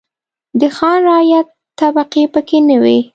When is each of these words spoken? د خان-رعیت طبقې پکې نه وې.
د 0.59 0.61
خان-رعیت 0.75 1.47
طبقې 1.79 2.23
پکې 2.33 2.59
نه 2.69 2.77
وې. 2.83 2.97